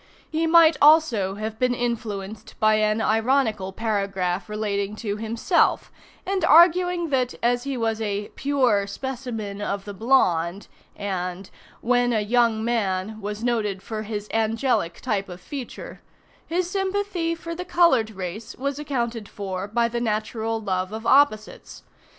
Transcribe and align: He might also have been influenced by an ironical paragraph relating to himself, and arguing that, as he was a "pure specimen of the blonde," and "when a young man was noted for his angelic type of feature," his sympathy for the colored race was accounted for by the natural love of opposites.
He 0.31 0.47
might 0.47 0.77
also 0.81 1.35
have 1.35 1.59
been 1.59 1.75
influenced 1.75 2.59
by 2.59 2.77
an 2.77 3.01
ironical 3.03 3.71
paragraph 3.71 4.49
relating 4.49 4.95
to 4.95 5.17
himself, 5.17 5.91
and 6.25 6.43
arguing 6.43 7.09
that, 7.11 7.35
as 7.43 7.65
he 7.65 7.77
was 7.77 8.01
a 8.01 8.29
"pure 8.29 8.87
specimen 8.87 9.61
of 9.61 9.85
the 9.85 9.93
blonde," 9.93 10.67
and 10.95 11.51
"when 11.81 12.13
a 12.13 12.21
young 12.21 12.63
man 12.65 13.21
was 13.21 13.43
noted 13.43 13.83
for 13.83 14.01
his 14.01 14.27
angelic 14.33 15.01
type 15.01 15.29
of 15.29 15.39
feature," 15.39 16.01
his 16.47 16.67
sympathy 16.67 17.35
for 17.35 17.53
the 17.53 17.63
colored 17.63 18.09
race 18.09 18.55
was 18.55 18.79
accounted 18.79 19.29
for 19.29 19.67
by 19.67 19.87
the 19.87 20.01
natural 20.01 20.59
love 20.59 20.91
of 20.91 21.05
opposites. 21.05 21.83